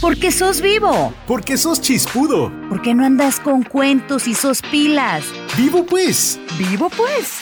[0.00, 1.14] Porque sos vivo.
[1.26, 2.52] Porque sos chispudo.
[2.68, 5.24] Porque no andas con cuentos y sos pilas.
[5.56, 6.38] Vivo pues.
[6.58, 7.38] Vivo pues.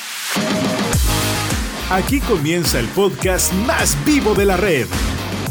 [1.91, 4.87] Aquí comienza el podcast más vivo de la red.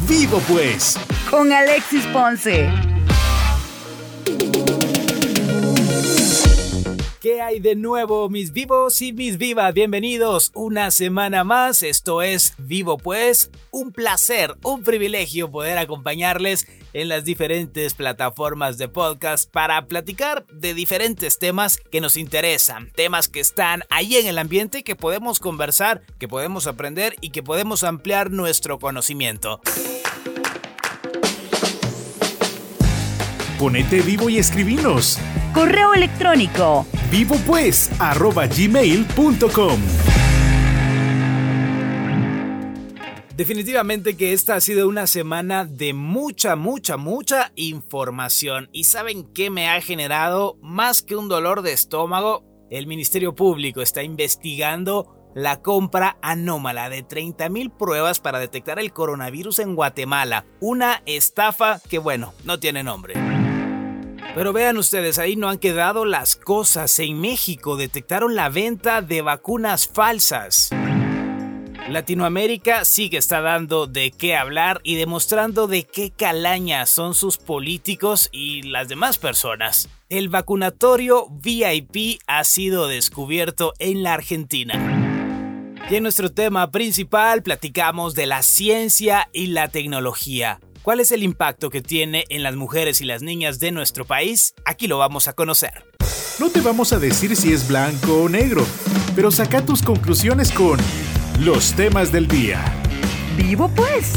[0.08, 0.97] Vivo pues.
[1.29, 2.71] Con Alexis Ponce.
[7.20, 9.73] ¿Qué hay de nuevo, mis vivos y mis vivas?
[9.73, 11.81] Bienvenidos una semana más.
[11.83, 13.49] Esto es Vivo Pues.
[13.71, 20.73] Un placer, un privilegio poder acompañarles en las diferentes plataformas de podcast para platicar de
[20.73, 26.02] diferentes temas que nos interesan, temas que están ahí en el ambiente que podemos conversar,
[26.20, 29.59] que podemos aprender y que podemos ampliar nuestro conocimiento.
[33.59, 35.20] Ponete vivo y escribinos.
[35.53, 36.86] Correo electrónico.
[37.09, 40.12] Vivo pues arroba gmail.com.
[43.36, 48.70] Definitivamente que esta ha sido una semana de mucha, mucha, mucha información.
[48.72, 52.45] ¿Y saben qué me ha generado más que un dolor de estómago?
[52.70, 59.59] El Ministerio Público está investigando la compra anómala de 30.000 pruebas para detectar el coronavirus
[59.59, 60.45] en Guatemala.
[60.59, 63.16] Una estafa que, bueno, no tiene nombre.
[64.36, 67.00] Pero vean ustedes, ahí no han quedado las cosas.
[67.00, 70.70] En México detectaron la venta de vacunas falsas.
[71.94, 77.38] Latinoamérica sí que está dando de qué hablar y demostrando de qué calaña son sus
[77.38, 79.88] políticos y las demás personas.
[80.09, 84.73] El vacunatorio VIP ha sido descubierto en la Argentina.
[85.89, 90.59] Y en nuestro tema principal platicamos de la ciencia y la tecnología.
[90.81, 94.53] ¿Cuál es el impacto que tiene en las mujeres y las niñas de nuestro país?
[94.66, 95.85] Aquí lo vamos a conocer.
[96.39, 98.66] No te vamos a decir si es blanco o negro,
[99.16, 100.80] pero saca tus conclusiones con
[101.39, 102.64] los temas del día.
[103.36, 104.14] Vivo pues.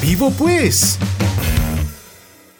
[0.00, 0.98] Vivo pues.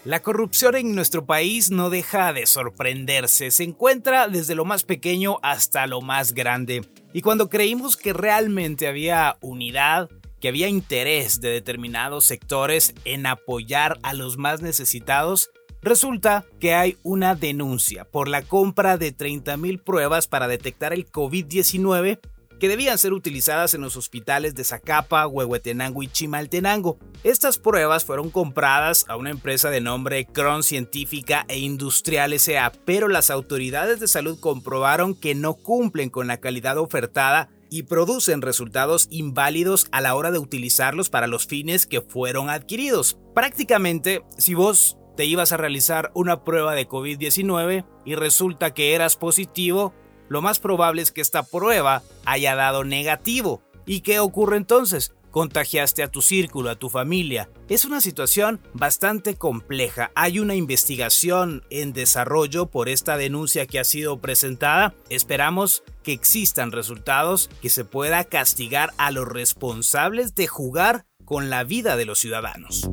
[0.05, 5.39] La corrupción en nuestro país no deja de sorprenderse, se encuentra desde lo más pequeño
[5.43, 6.85] hasta lo más grande.
[7.13, 10.09] Y cuando creímos que realmente había unidad,
[10.41, 15.51] que había interés de determinados sectores en apoyar a los más necesitados,
[15.83, 22.21] resulta que hay una denuncia por la compra de 30.000 pruebas para detectar el COVID-19
[22.61, 26.99] que debían ser utilizadas en los hospitales de Zacapa, Huehuetenango y Chimaltenango.
[27.25, 33.09] Estas pruebas fueron compradas a una empresa de nombre Cron Científica e Industrial S.A., pero
[33.09, 39.09] las autoridades de salud comprobaron que no cumplen con la calidad ofertada y producen resultados
[39.11, 43.17] inválidos a la hora de utilizarlos para los fines que fueron adquiridos.
[43.35, 49.17] Prácticamente, si vos te ibas a realizar una prueba de COVID-19 y resulta que eras
[49.17, 49.95] positivo,
[50.31, 53.63] lo más probable es que esta prueba haya dado negativo.
[53.85, 55.13] ¿Y qué ocurre entonces?
[55.31, 57.49] contagiaste a tu círculo, a tu familia.
[57.69, 60.11] Es una situación bastante compleja.
[60.15, 64.95] Hay una investigación en desarrollo por esta denuncia que ha sido presentada.
[65.09, 71.63] Esperamos que existan resultados, que se pueda castigar a los responsables de jugar con la
[71.63, 72.91] vida de los ciudadanos.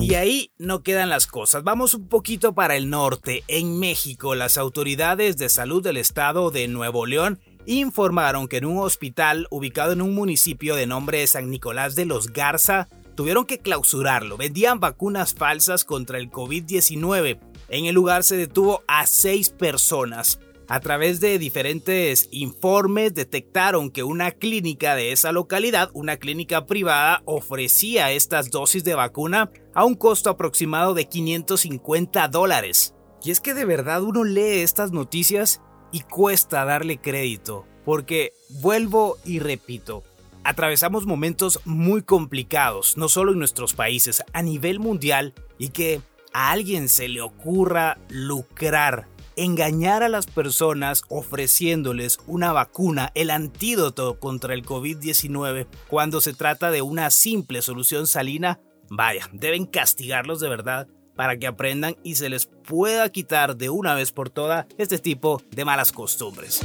[0.00, 1.62] Y ahí no quedan las cosas.
[1.62, 3.44] Vamos un poquito para el norte.
[3.48, 8.78] En México, las autoridades de salud del estado de Nuevo León informaron que en un
[8.78, 14.36] hospital ubicado en un municipio de nombre San Nicolás de los Garza tuvieron que clausurarlo.
[14.36, 17.38] Vendían vacunas falsas contra el COVID-19.
[17.68, 20.38] En el lugar se detuvo a seis personas.
[20.66, 27.22] A través de diferentes informes detectaron que una clínica de esa localidad, una clínica privada,
[27.26, 32.94] ofrecía estas dosis de vacuna a un costo aproximado de 550 dólares.
[33.22, 35.60] Y es que de verdad uno lee estas noticias
[35.92, 40.02] y cuesta darle crédito, porque vuelvo y repito,
[40.44, 46.00] atravesamos momentos muy complicados, no solo en nuestros países, a nivel mundial, y que
[46.32, 54.18] a alguien se le ocurra lucrar, engañar a las personas ofreciéndoles una vacuna, el antídoto
[54.18, 60.48] contra el COVID-19, cuando se trata de una simple solución salina, vaya, deben castigarlos de
[60.48, 64.98] verdad para que aprendan y se les pueda quitar de una vez por todas este
[64.98, 66.60] tipo de malas costumbres.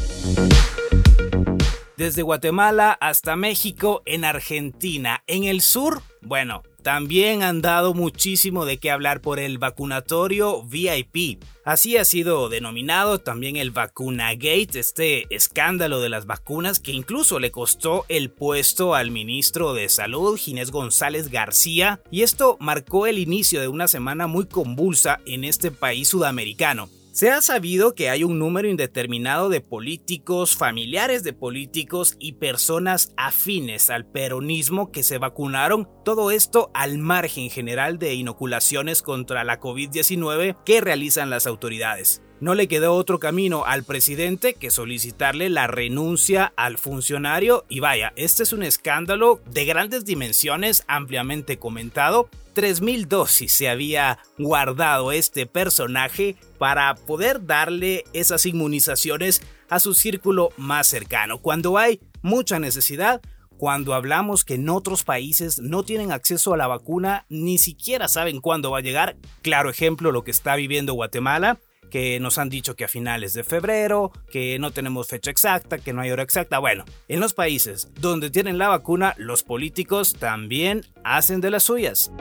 [1.98, 8.78] Desde Guatemala hasta México, en Argentina, en el sur, bueno, también han dado muchísimo de
[8.78, 11.42] qué hablar por el vacunatorio VIP.
[11.66, 17.52] Así ha sido denominado también el Vacunagate, este escándalo de las vacunas que incluso le
[17.52, 23.62] costó el puesto al ministro de Salud, Ginés González García, y esto marcó el inicio
[23.62, 26.90] de una semana muy convulsa en este país sudamericano.
[27.20, 33.12] Se ha sabido que hay un número indeterminado de políticos, familiares de políticos y personas
[33.18, 39.60] afines al peronismo que se vacunaron, todo esto al margen general de inoculaciones contra la
[39.60, 42.22] COVID-19 que realizan las autoridades.
[42.42, 48.14] No le quedó otro camino al presidente que solicitarle la renuncia al funcionario y vaya,
[48.16, 52.30] este es un escándalo de grandes dimensiones ampliamente comentado.
[52.56, 60.52] 3.000 dosis se había guardado este personaje para poder darle esas inmunizaciones a su círculo
[60.56, 61.40] más cercano.
[61.40, 63.22] Cuando hay mucha necesidad,
[63.58, 68.40] cuando hablamos que en otros países no tienen acceso a la vacuna, ni siquiera saben
[68.40, 69.18] cuándo va a llegar.
[69.42, 71.60] Claro ejemplo lo que está viviendo Guatemala
[71.90, 75.94] que nos han dicho que a finales de febrero, que no tenemos fecha exacta, que
[75.94, 76.60] no hay hora exacta.
[76.60, 82.12] Bueno, en los países donde tienen la vacuna, los políticos también hacen de las suyas.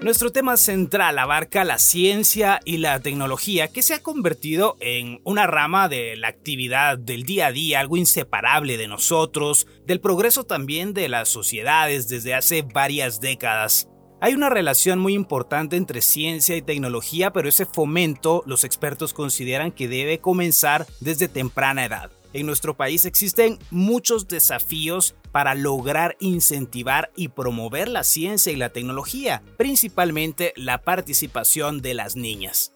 [0.00, 5.46] Nuestro tema central abarca la ciencia y la tecnología que se ha convertido en una
[5.46, 10.94] rama de la actividad del día a día, algo inseparable de nosotros, del progreso también
[10.94, 13.88] de las sociedades desde hace varias décadas.
[14.20, 19.70] Hay una relación muy importante entre ciencia y tecnología, pero ese fomento los expertos consideran
[19.70, 22.10] que debe comenzar desde temprana edad.
[22.32, 28.70] En nuestro país existen muchos desafíos para lograr incentivar y promover la ciencia y la
[28.70, 32.72] tecnología, principalmente la participación de las niñas.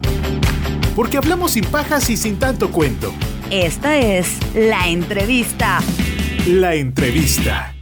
[0.95, 3.13] Porque hablamos sin pajas y sin tanto cuento.
[3.51, 5.81] Esta es la entrevista.
[6.47, 7.75] La entrevista.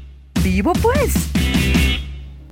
[0.43, 1.31] Vivo pues.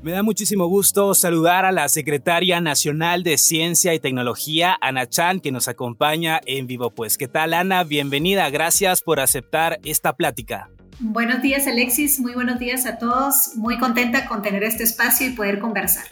[0.00, 5.41] Me da muchísimo gusto saludar a la secretaria nacional de Ciencia y Tecnología, Ana Chan,
[5.41, 6.91] que nos acompaña en vivo.
[6.91, 7.83] Pues, ¿qué tal, Ana?
[7.83, 8.49] Bienvenida.
[8.49, 10.71] Gracias por aceptar esta plática.
[11.00, 12.21] Buenos días, Alexis.
[12.21, 13.56] Muy buenos días a todos.
[13.56, 16.05] Muy contenta con tener este espacio y poder conversar.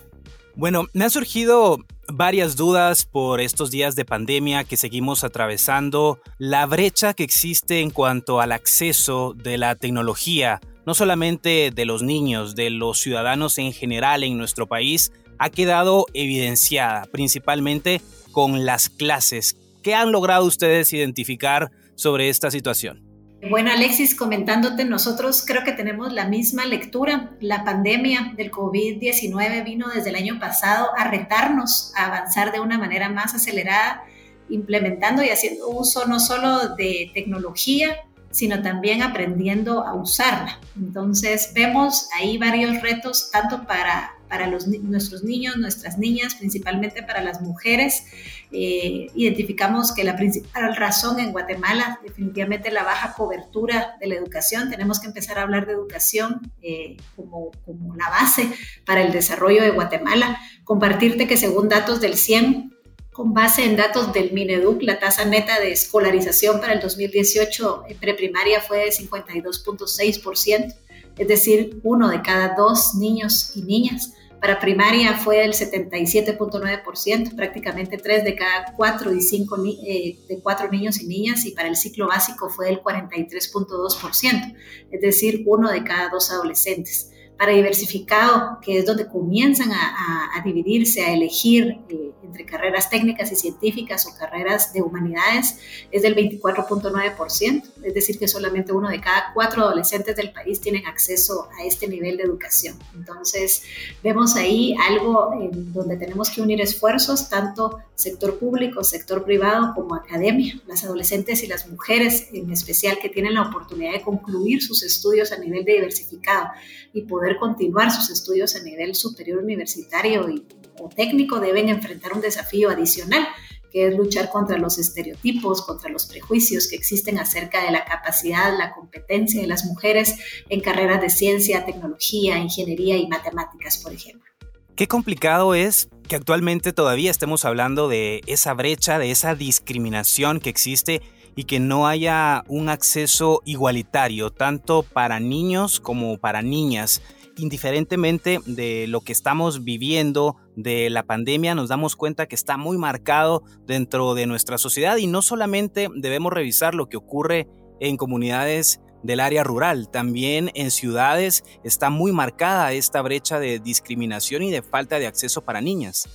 [0.56, 1.78] Bueno, me han surgido
[2.08, 7.90] varias dudas por estos días de pandemia que seguimos atravesando, la brecha que existe en
[7.90, 13.72] cuanto al acceso de la tecnología no solamente de los niños, de los ciudadanos en
[13.72, 18.00] general en nuestro país, ha quedado evidenciada, principalmente
[18.32, 19.56] con las clases.
[19.82, 23.02] ¿Qué han logrado ustedes identificar sobre esta situación?
[23.50, 27.36] Bueno, Alexis, comentándote, nosotros creo que tenemos la misma lectura.
[27.40, 32.78] La pandemia del COVID-19 vino desde el año pasado a retarnos a avanzar de una
[32.78, 34.04] manera más acelerada,
[34.48, 38.05] implementando y haciendo uso no solo de tecnología,
[38.36, 40.60] sino también aprendiendo a usarla.
[40.76, 47.22] Entonces vemos ahí varios retos, tanto para, para los, nuestros niños, nuestras niñas, principalmente para
[47.22, 48.04] las mujeres.
[48.52, 54.68] Eh, identificamos que la principal razón en Guatemala, definitivamente la baja cobertura de la educación.
[54.68, 58.50] Tenemos que empezar a hablar de educación eh, como, como la base
[58.84, 60.38] para el desarrollo de Guatemala.
[60.62, 62.75] Compartirte que según datos del 100,
[63.16, 67.96] con base en datos del Mineduc, la tasa neta de escolarización para el 2018 en
[67.96, 70.74] preprimaria fue de 52.6%,
[71.16, 74.12] es decir, uno de cada dos niños y niñas.
[74.38, 80.68] Para primaria fue del 77.9%, prácticamente tres de cada cuatro y cinco eh, de cuatro
[80.68, 84.56] niños y niñas, y para el ciclo básico fue del 43.2%,
[84.90, 91.02] es decir, uno de cada dos adolescentes para diversificado, que es donde comienzan a, dividirse,
[91.02, 95.58] a elegir eh, entre carreras técnicas y científicas o carreras de humanidades,
[95.90, 100.86] es del 24.9%, es decir, que solamente uno de cada cuatro adolescentes del país tienen
[100.86, 102.78] acceso a este nivel de educación.
[102.94, 103.62] Entonces,
[104.02, 109.94] vemos ahí algo en donde tenemos que unir esfuerzos, tanto sector público, sector privado como
[109.94, 114.82] academia, las adolescentes y las mujeres en especial que tienen la oportunidad de concluir sus
[114.82, 116.50] estudios a nivel de diversificado
[116.92, 120.46] y poder continuar sus estudios a nivel superior universitario y,
[120.78, 123.26] o técnico deben enfrentar un desafío adicional
[123.72, 128.56] que es luchar contra los estereotipos, contra los prejuicios que existen acerca de la capacidad,
[128.56, 130.14] la competencia de las mujeres
[130.48, 134.30] en carreras de ciencia, tecnología, ingeniería y matemáticas, por ejemplo.
[134.76, 140.50] Qué complicado es que actualmente todavía estemos hablando de esa brecha, de esa discriminación que
[140.50, 141.02] existe
[141.34, 147.02] y que no haya un acceso igualitario, tanto para niños como para niñas.
[147.36, 152.78] Indiferentemente de lo que estamos viviendo, de la pandemia, nos damos cuenta que está muy
[152.78, 157.46] marcado dentro de nuestra sociedad y no solamente debemos revisar lo que ocurre
[157.78, 159.90] en comunidades del área rural.
[159.90, 165.44] También en ciudades está muy marcada esta brecha de discriminación y de falta de acceso
[165.44, 166.08] para niñas.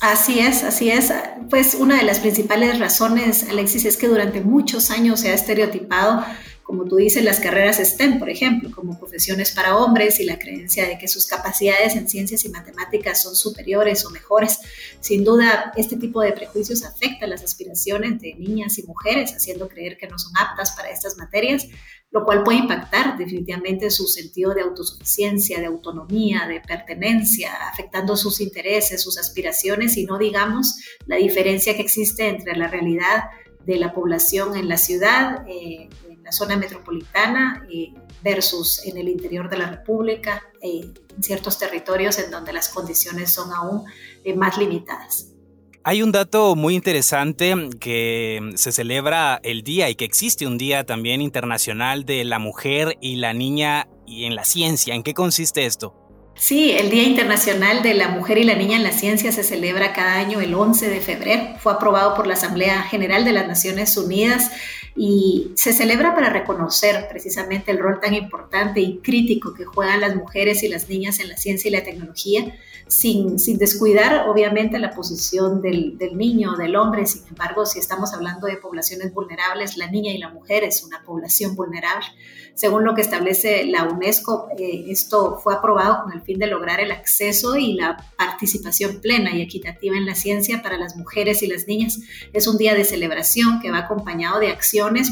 [0.00, 1.12] Así es, así es.
[1.50, 6.24] Pues una de las principales razones, Alexis, es que durante muchos años se ha estereotipado
[6.68, 10.86] como tú dices, las carreras STEM, por ejemplo, como profesiones para hombres y la creencia
[10.86, 14.60] de que sus capacidades en ciencias y matemáticas son superiores o mejores.
[15.00, 19.96] Sin duda, este tipo de prejuicios afecta las aspiraciones de niñas y mujeres, haciendo creer
[19.96, 21.66] que no son aptas para estas materias,
[22.10, 28.42] lo cual puede impactar definitivamente su sentido de autosuficiencia, de autonomía, de pertenencia, afectando sus
[28.42, 33.24] intereses, sus aspiraciones y no digamos la diferencia que existe entre la realidad
[33.64, 35.88] de la población en la ciudad, eh,
[36.28, 42.18] la zona metropolitana, eh, versus en el interior de la República, eh, en ciertos territorios
[42.18, 43.84] en donde las condiciones son aún
[44.36, 45.32] más limitadas.
[45.84, 50.84] Hay un dato muy interesante que se celebra el día y que existe un día
[50.84, 54.94] también internacional de la mujer y la niña y en la ciencia.
[54.94, 55.94] ¿En qué consiste esto?
[56.38, 59.92] Sí, el Día Internacional de la Mujer y la Niña en la Ciencia se celebra
[59.92, 61.42] cada año el 11 de febrero.
[61.58, 64.52] Fue aprobado por la Asamblea General de las Naciones Unidas
[65.00, 70.16] y se celebra para reconocer precisamente el rol tan importante y crítico que juegan las
[70.16, 72.52] mujeres y las niñas en la ciencia y la tecnología
[72.88, 77.06] sin, descuidar obviamente la posición del, niño o del hombre.
[77.06, 81.02] Sin embargo, si estamos hablando de poblaciones vulnerables, la niña y la mujer es una
[81.04, 82.06] población vulnerable.
[82.54, 86.80] Según lo que establece la UNESCO, eh, esto fue aprobado con el fin de lograr
[86.80, 91.46] el acceso y la participación plena y equitativa en la ciencia para las mujeres y
[91.46, 92.00] las niñas.
[92.32, 94.50] Es un día de celebración que va acompañado de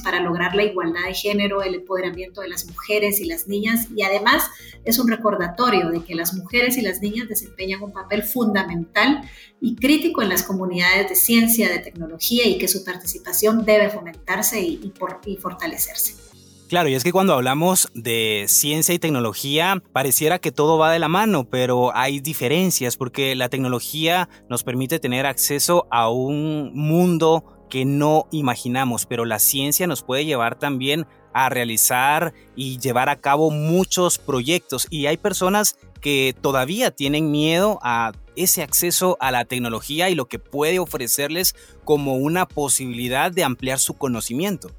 [0.02, 4.02] para lograr la igualdad de género, el empoderamiento de las mujeres y las niñas y
[4.02, 4.44] además
[4.84, 9.22] es un recordatorio de que las mujeres y las niñas desempeñan un papel fundamental
[9.60, 14.60] y crítico en las comunidades de ciencia, de tecnología y que su participación debe fomentarse
[14.60, 14.92] y,
[15.26, 16.26] y fortalecerse.
[16.68, 20.98] Claro, y es que cuando hablamos de ciencia y tecnología, pareciera que todo va de
[20.98, 27.55] la mano, pero hay diferencias porque la tecnología nos permite tener acceso a un mundo
[27.68, 33.20] que no imaginamos, pero la ciencia nos puede llevar también a realizar y llevar a
[33.20, 39.44] cabo muchos proyectos y hay personas que todavía tienen miedo a ese acceso a la
[39.44, 41.54] tecnología y lo que puede ofrecerles
[41.84, 44.70] como una posibilidad de ampliar su conocimiento.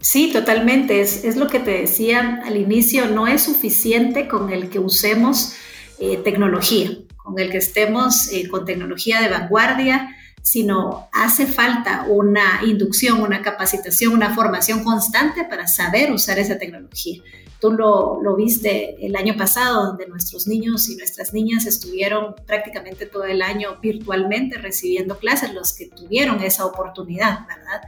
[0.00, 1.00] Sí, totalmente.
[1.00, 5.54] Es, lo que te decía al inicio, no es suficiente con el que usemos
[5.98, 12.60] eh, tecnología, con el que estemos eh, con tecnología de vanguardia, sino hace falta una
[12.66, 17.22] inducción, una capacitación, una formación constante para saber usar esa tecnología.
[17.62, 23.06] Tú lo, lo, viste el año pasado, donde nuestros niños y nuestras niñas estuvieron prácticamente
[23.06, 27.80] todo el año virtualmente recibiendo clases, los que tuvieron esa oportunidad, ¿verdad?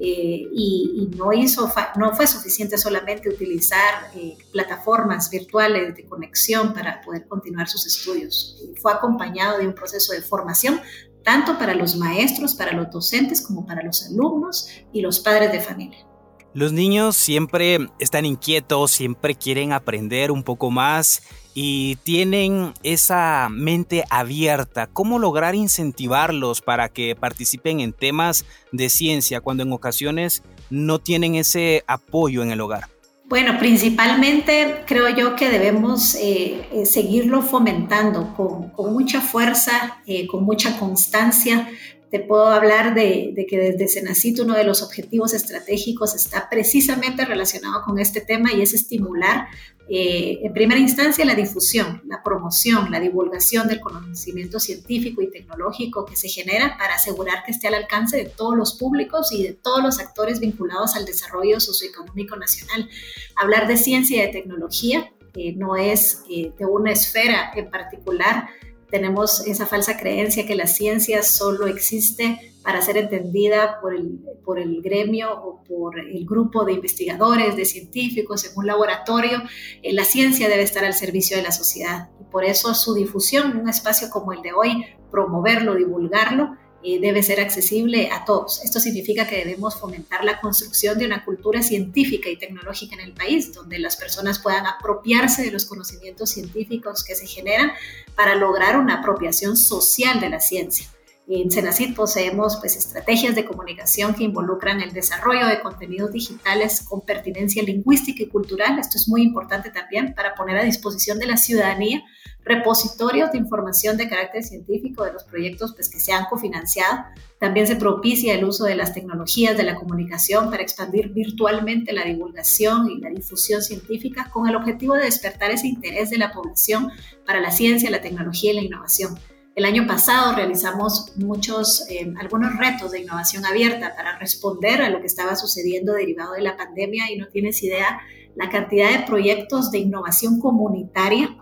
[0.00, 7.00] Eh, y, no, hizo, no fue suficiente solamente utilizar eh, plataformas virtuales de conexión para
[7.02, 8.60] poder continuar sus estudios.
[8.82, 10.80] Fue acompañado de un proceso de formación
[11.24, 15.60] tanto para los maestros, para los docentes, como para los alumnos y los padres de
[15.60, 16.06] familia.
[16.52, 21.22] Los niños siempre están inquietos, siempre quieren aprender un poco más
[21.54, 24.88] y tienen esa mente abierta.
[24.88, 31.36] ¿Cómo lograr incentivarlos para que participen en temas de ciencia cuando en ocasiones no tienen
[31.36, 32.88] ese apoyo en el hogar?
[33.30, 40.42] Bueno, principalmente creo yo que debemos eh, eh, seguirlo fomentando con, mucha fuerza, eh, con
[40.42, 41.68] mucha constancia,
[42.10, 47.82] te puedo hablar de, que desde Senacit uno de los objetivos estratégicos está precisamente relacionado
[47.84, 49.46] con este tema y es estimular
[49.88, 56.04] eh, en primera instancia la difusión, la promoción, la divulgación del conocimiento científico y tecnológico
[56.04, 59.52] que se genera para asegurar que esté al alcance de todos los públicos y de
[59.52, 62.88] todos los actores vinculados al desarrollo socioeconómico nacional.
[63.36, 68.48] Hablar de ciencia y de tecnología eh, no es eh, de una esfera en particular,
[68.90, 74.58] tenemos esa falsa creencia que la ciencia solo existe para ser entendida por el, por
[74.58, 79.42] el gremio o por el grupo de investigadores, de científicos en un laboratorio.
[79.82, 83.52] Eh, la ciencia debe estar al servicio de la sociedad y por eso su difusión
[83.52, 88.64] en un espacio como el de hoy, promoverlo, divulgarlo, eh, debe ser accesible a todos.
[88.64, 93.12] Esto significa que debemos fomentar la construcción de una cultura científica y tecnológica en el
[93.12, 97.72] país, donde las personas puedan apropiarse de los conocimientos científicos que se generan
[98.14, 100.88] para lograr una apropiación social de la ciencia.
[101.32, 107.02] En Senacid poseemos pues, estrategias de comunicación que involucran el desarrollo de contenidos digitales con
[107.02, 108.80] pertinencia lingüística y cultural.
[108.80, 112.02] Esto es muy importante también para poner a disposición de la ciudadanía
[112.42, 117.04] repositorios de información de carácter científico de los proyectos pues, que se han cofinanciado.
[117.38, 122.06] También se propicia el uso de las tecnologías de la comunicación para expandir virtualmente la
[122.06, 126.90] divulgación y la difusión científica con el objetivo de despertar ese interés de la población
[127.24, 129.16] para la ciencia, la tecnología y la innovación.
[129.56, 135.00] El año pasado realizamos muchos, eh, algunos retos de innovación abierta para responder a lo
[135.00, 138.00] que estaba sucediendo derivado de la pandemia y no tienes idea
[138.36, 141.36] la cantidad de proyectos de innovación comunitaria,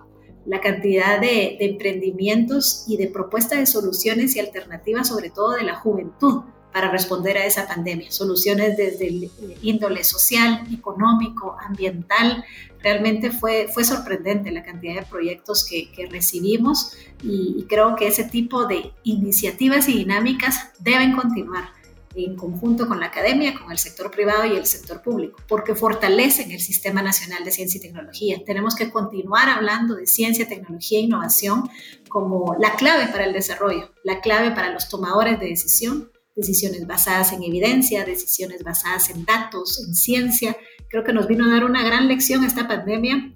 [0.46, 5.64] la cantidad de, de emprendimientos y de propuestas de soluciones y alternativas, sobre todo de
[5.64, 8.10] la juventud para responder a esa pandemia.
[8.10, 9.30] Soluciones desde el
[9.62, 12.44] índole social, económico, ambiental.
[12.82, 18.08] Realmente fue, fue sorprendente la cantidad de proyectos que, que recibimos y, y creo que
[18.08, 21.78] ese tipo de iniciativas y dinámicas deben continuar
[22.14, 26.50] en conjunto con la academia, con el sector privado y el sector público, porque fortalecen
[26.50, 28.42] el Sistema Nacional de Ciencia y Tecnología.
[28.44, 31.68] Tenemos que continuar hablando de ciencia, tecnología e innovación
[32.08, 37.32] como la clave para el desarrollo, la clave para los tomadores de decisión decisiones basadas
[37.32, 40.56] en evidencia, decisiones basadas en datos, en ciencia.
[40.88, 43.34] Creo que nos vino a dar una gran lección esta pandemia,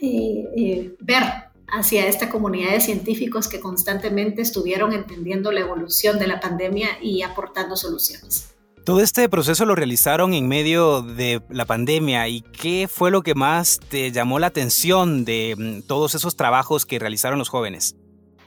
[0.00, 1.22] eh, eh, ver
[1.68, 7.22] hacia esta comunidad de científicos que constantemente estuvieron entendiendo la evolución de la pandemia y
[7.22, 8.54] aportando soluciones.
[8.84, 13.34] Todo este proceso lo realizaron en medio de la pandemia y ¿qué fue lo que
[13.34, 17.94] más te llamó la atención de mm, todos esos trabajos que realizaron los jóvenes?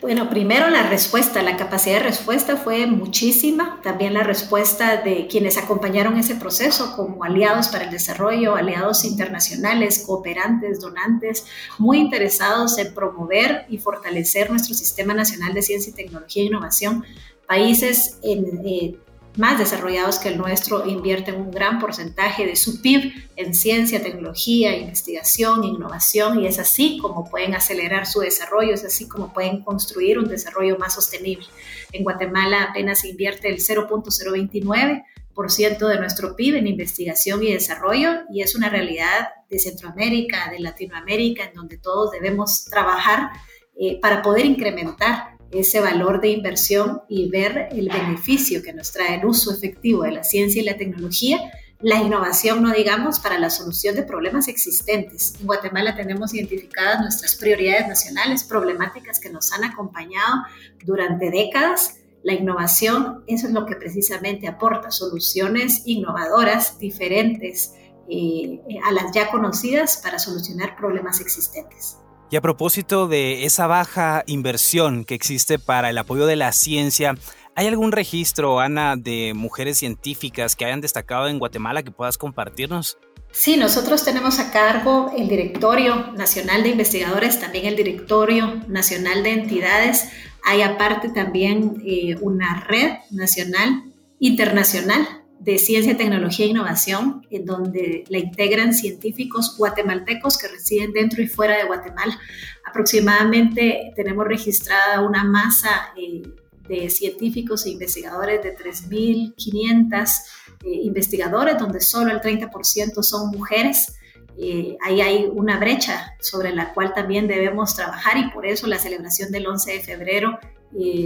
[0.03, 3.79] Bueno, primero la respuesta, la capacidad de respuesta fue muchísima.
[3.81, 10.03] También la respuesta de quienes acompañaron ese proceso como aliados para el desarrollo, aliados internacionales,
[10.05, 11.45] cooperantes, donantes,
[11.77, 17.05] muy interesados en promover y fortalecer nuestro Sistema Nacional de Ciencia y Tecnología e Innovación.
[17.47, 18.97] Países en, eh,
[19.37, 24.77] más desarrollados que el nuestro invierten un gran porcentaje de su PIB en ciencia, tecnología,
[24.77, 30.19] investigación, innovación y es así como pueden acelerar su desarrollo, es así como pueden construir
[30.19, 31.47] un desarrollo más sostenible.
[31.91, 38.53] En Guatemala apenas invierte el 0.029% de nuestro PIB en investigación y desarrollo y es
[38.55, 43.31] una realidad de Centroamérica, de Latinoamérica, en donde todos debemos trabajar
[43.75, 49.15] eh, para poder incrementar ese valor de inversión y ver el beneficio que nos trae
[49.15, 51.39] el uso efectivo de la ciencia y la tecnología,
[51.79, 55.33] la innovación, no digamos, para la solución de problemas existentes.
[55.39, 60.43] En Guatemala tenemos identificadas nuestras prioridades nacionales, problemáticas que nos han acompañado
[60.85, 61.97] durante décadas.
[62.23, 67.73] La innovación, eso es lo que precisamente aporta soluciones innovadoras, diferentes
[68.09, 71.97] eh, a las ya conocidas para solucionar problemas existentes.
[72.33, 77.15] Y a propósito de esa baja inversión que existe para el apoyo de la ciencia,
[77.53, 82.97] ¿hay algún registro, Ana, de mujeres científicas que hayan destacado en Guatemala que puedas compartirnos?
[83.31, 89.33] Sí, nosotros tenemos a cargo el Directorio Nacional de Investigadores, también el Directorio Nacional de
[89.33, 90.09] Entidades.
[90.43, 98.05] Hay aparte también eh, una red nacional, internacional, de ciencia, tecnología e innovación, en donde
[98.07, 102.17] la integran científicos guatemaltecos que residen dentro y fuera de Guatemala.
[102.65, 106.23] Aproximadamente tenemos registrada una masa eh,
[106.69, 110.21] de científicos e investigadores de 3.500
[110.63, 113.97] eh, investigadores, donde solo el 30% son mujeres.
[114.37, 118.79] Eh, ahí hay una brecha sobre la cual también debemos trabajar y por eso la
[118.79, 120.39] celebración del 11 de febrero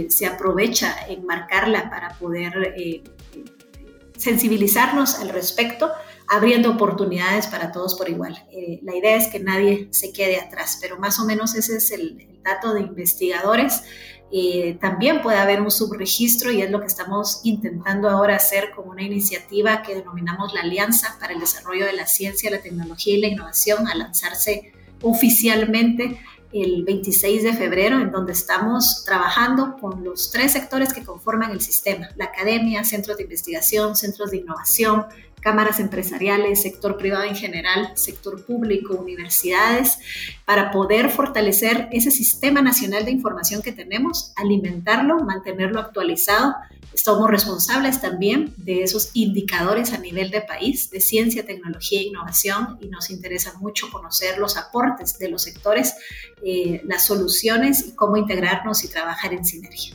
[0.08, 2.74] se aprovecha en marcarla para poder
[4.18, 5.90] sensibilizarnos al respecto,
[6.28, 8.44] abriendo oportunidades para todos por igual.
[8.50, 11.90] Eh, la idea es que nadie se quede atrás, pero más o menos ese es
[11.90, 13.82] el, dato de investigadores.
[14.30, 18.88] Eh, también puede haber un subregistro y es lo que estamos intentando ahora hacer con
[18.88, 23.20] una iniciativa que denominamos la Alianza para el Desarrollo de la Ciencia, la Tecnología y
[23.20, 26.18] la Innovación a lanzarse oficialmente
[26.52, 31.60] el 26 de febrero, en donde estamos trabajando con los tres sectores que conforman el
[31.60, 35.06] sistema, la academia, centros de investigación, centros de innovación,
[35.48, 39.98] cámaras empresariales, sector privado en general, sector público, universidades,
[40.44, 46.54] para poder fortalecer ese sistema nacional de información que tenemos, alimentarlo, mantenerlo actualizado
[46.92, 52.76] somos responsables también de esos indicadores a nivel de país de ciencia, tecnología e innovación
[52.80, 55.94] y nos interesa mucho conocer los aportes de los sectores,
[56.42, 59.94] eh, las soluciones y cómo integrarnos y trabajar en sinergia.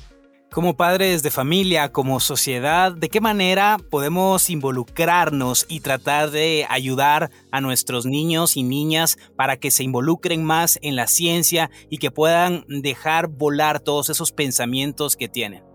[0.54, 7.32] Como padres de familia, como sociedad, ¿de qué manera podemos involucrarnos y tratar de ayudar
[7.52, 12.12] a nuestros niños y niñas para que se involucren más en la ciencia y que
[12.12, 15.73] puedan dejar volar todos esos pensamientos que tienen?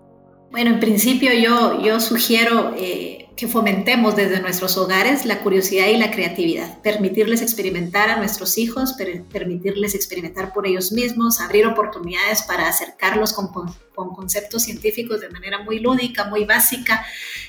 [0.50, 5.98] Bueno, en principio yo, yo sugiero eh, que fomentemos desde nuestros hogares la curiosidad y
[5.98, 8.94] la creatividad, permitirles experimentar a nuestros hijos,
[9.30, 13.50] permitirles experimentar por ellos mismos, abrir oportunidades para acercarlos con,
[13.94, 17.04] con conceptos científicos de manera muy lúdica, muy básica,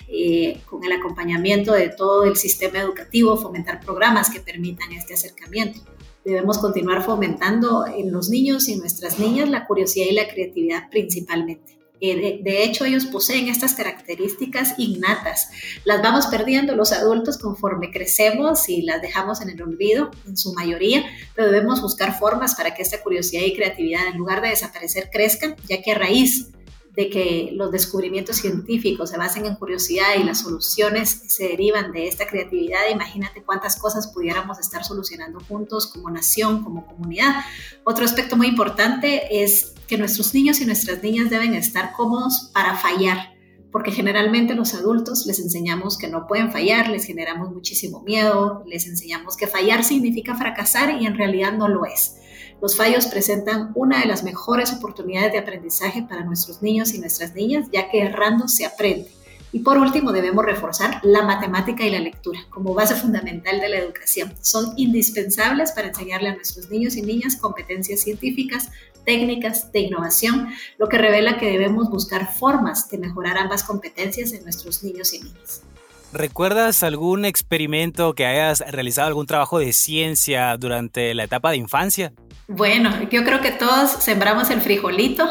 [0.10, 5.80] eh, con el acompañamiento de todo el sistema educativo, fomentar programas que permitan este acercamiento
[6.26, 11.79] debemos continuar fomentando en los niños y nuestras niñas la curiosidad y la creatividad principalmente.
[12.02, 15.50] Eh, de, hecho, ellos poseen estas características innatas.
[15.84, 20.54] Las vamos perdiendo los adultos conforme crecemos y las dejamos en el olvido, en su
[20.54, 21.04] mayoría,
[21.36, 25.56] pero debemos buscar formas para que esta curiosidad y creatividad, en lugar de desaparecer, crezcan,
[25.68, 26.52] ya que a raíz
[27.00, 32.08] de que los descubrimientos científicos se basen en curiosidad y las soluciones se derivan de
[32.08, 37.36] esta creatividad, imagínate cuántas cosas pudiéramos estar solucionando juntos como nación, como comunidad.
[37.84, 42.76] Otro aspecto muy importante es que nuestros niños y nuestras niñas deben estar cómodos para
[42.76, 43.34] fallar,
[43.72, 48.86] porque generalmente los adultos les enseñamos que no pueden fallar, les generamos muchísimo miedo, les
[48.86, 52.18] enseñamos que fallar significa fracasar y en realidad no lo es.
[52.62, 57.34] Los fallos presentan una de las mejores oportunidades de aprendizaje para nuestros niños y nuestras
[57.34, 59.10] niñas, ya que errando se aprende.
[59.52, 63.78] Y por último, debemos reforzar la matemática y la lectura como base fundamental de la
[63.78, 64.32] educación.
[64.42, 68.70] Son indispensables para enseñarle a nuestros niños y niñas competencias científicas,
[69.06, 74.44] técnicas de innovación, lo que revela que debemos buscar formas de mejorar ambas competencias en
[74.44, 75.64] nuestros niños y niñas.
[76.12, 82.14] ¿Recuerdas algún experimento que hayas realizado, algún trabajo de ciencia durante la etapa de infancia?
[82.48, 85.30] Bueno, yo creo que todos sembramos el frijolito,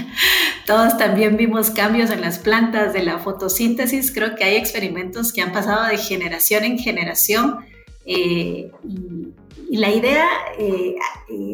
[0.66, 5.40] todos también vimos cambios en las plantas de la fotosíntesis, creo que hay experimentos que
[5.40, 7.64] han pasado de generación en generación
[8.04, 9.29] eh, y,
[9.70, 10.96] la idea eh,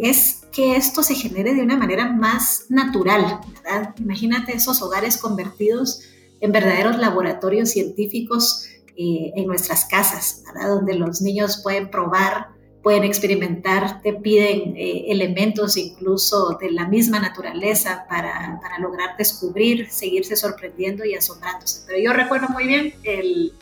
[0.03, 3.95] es que esto se genere de una manera más natural, ¿verdad?
[3.99, 6.03] Imagínate esos hogares convertidos
[6.41, 10.77] en verdaderos laboratorios científicos eh, en nuestras casas, ¿verdad?
[10.77, 12.57] Donde los niños pueden probar
[12.87, 19.91] pueden experimentar, te piden eh, elementos incluso de la misma naturaleza para, para, lograr descubrir,
[19.91, 21.83] seguirse sorprendiendo y asombrándose.
[21.85, 23.53] Pero yo recuerdo muy bien el,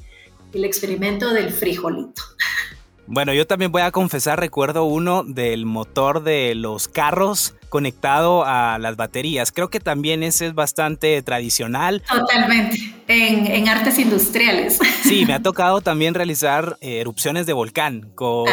[0.53, 2.21] el experimento del frijolito.
[3.07, 8.79] Bueno, yo también voy a confesar, recuerdo uno del motor de los carros conectado a
[8.79, 9.53] las baterías.
[9.53, 12.03] Creo que también ese es bastante tradicional.
[12.09, 14.79] Totalmente, en, artes industriales.
[15.05, 18.47] Sí, me ha tocado también realizar erupciones de volcán con,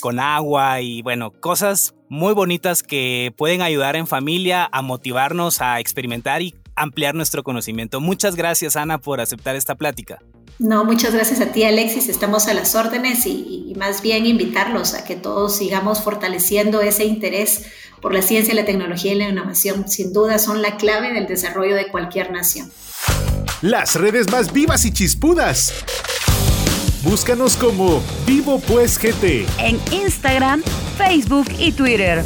[0.00, 5.78] con agua y bueno, cosas muy bonitas que pueden ayudar en familia a motivarnos a
[5.78, 8.00] experimentar y ampliar nuestro conocimiento.
[8.00, 10.20] Muchas gracias Ana por aceptar esta plática.
[10.58, 15.04] No, muchas gracias a ti Alexis, estamos a las órdenes y, más bien invitarlos a
[15.04, 17.66] que todos sigamos fortaleciendo ese interés
[18.00, 19.88] por la ciencia, la tecnología y la innovación.
[19.88, 22.70] Sin duda son la clave del desarrollo de cualquier nación.
[23.62, 25.72] Las redes más vivas y chispudas.
[27.02, 30.62] Búscanos como Vivo Pues GT en Instagram,
[30.96, 32.22] Facebook y Twitter.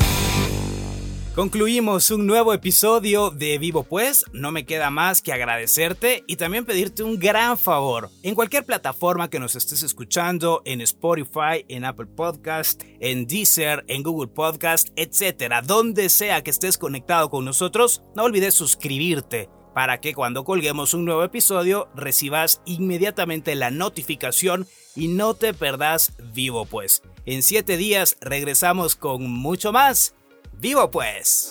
[1.36, 6.64] Concluimos un nuevo episodio de Vivo Pues, no me queda más que agradecerte y también
[6.64, 8.08] pedirte un gran favor.
[8.22, 14.02] En cualquier plataforma que nos estés escuchando, en Spotify, en Apple Podcast, en Deezer, en
[14.02, 20.14] Google Podcast, etcétera, donde sea que estés conectado con nosotros, no olvides suscribirte para que
[20.14, 27.02] cuando colguemos un nuevo episodio recibas inmediatamente la notificación y no te perdas Vivo Pues.
[27.26, 30.15] En 7 días regresamos con mucho más.
[30.58, 31.50] ¡Vivo pues!